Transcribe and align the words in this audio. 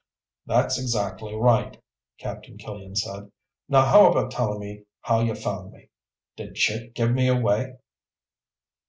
"That's 0.47 0.79
exactly 0.81 1.35
right," 1.35 1.79
Captain 2.17 2.57
Killian 2.57 2.95
said. 2.95 3.31
"Now 3.69 3.85
how 3.85 4.09
about 4.09 4.31
telling 4.31 4.59
me 4.59 4.85
how 5.01 5.19
you 5.19 5.35
found 5.35 5.71
me? 5.71 5.89
Did 6.35 6.55
Chick 6.55 6.95
give 6.95 7.11
me 7.11 7.27
away?" 7.27 7.75